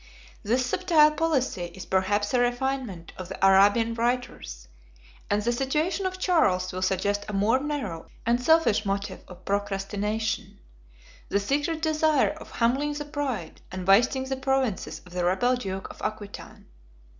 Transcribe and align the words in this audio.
This 0.41 0.65
subtile 0.65 1.11
policy 1.11 1.65
is 1.75 1.85
perhaps 1.85 2.33
a 2.33 2.39
refinement 2.39 3.11
of 3.19 3.29
the 3.29 3.37
Arabian 3.45 3.93
writers; 3.93 4.67
and 5.29 5.43
the 5.43 5.51
situation 5.51 6.07
of 6.07 6.17
Charles 6.17 6.73
will 6.73 6.81
suggest 6.81 7.23
a 7.29 7.33
more 7.33 7.59
narrow 7.59 8.07
and 8.25 8.41
selfish 8.41 8.83
motive 8.83 9.23
of 9.27 9.45
procrastination—the 9.45 11.39
secret 11.39 11.83
desire 11.83 12.29
of 12.31 12.49
humbling 12.49 12.93
the 12.93 13.05
pride 13.05 13.61
and 13.71 13.87
wasting 13.87 14.23
the 14.23 14.37
provinces 14.37 15.03
of 15.05 15.13
the 15.13 15.23
rebel 15.23 15.55
duke 15.55 15.87
of 15.91 15.99
Aquitain. 16.01 16.65